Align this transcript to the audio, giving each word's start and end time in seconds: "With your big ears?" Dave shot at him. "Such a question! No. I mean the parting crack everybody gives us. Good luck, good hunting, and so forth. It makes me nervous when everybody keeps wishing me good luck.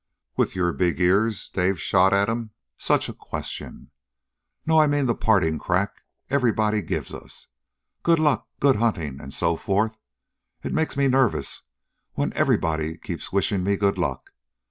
"With 0.35 0.55
your 0.55 0.73
big 0.73 0.99
ears?" 0.99 1.47
Dave 1.53 1.79
shot 1.79 2.11
at 2.11 2.27
him. 2.27 2.49
"Such 2.75 3.07
a 3.07 3.13
question! 3.13 3.91
No. 4.65 4.79
I 4.79 4.87
mean 4.87 5.05
the 5.05 5.13
parting 5.13 5.59
crack 5.59 6.01
everybody 6.27 6.81
gives 6.81 7.13
us. 7.13 7.49
Good 8.01 8.17
luck, 8.17 8.47
good 8.59 8.77
hunting, 8.77 9.21
and 9.21 9.31
so 9.31 9.55
forth. 9.55 9.99
It 10.63 10.73
makes 10.73 10.97
me 10.97 11.07
nervous 11.07 11.61
when 12.13 12.33
everybody 12.33 12.97
keeps 12.97 13.31
wishing 13.31 13.63
me 13.63 13.77
good 13.77 13.99
luck. 13.99 14.31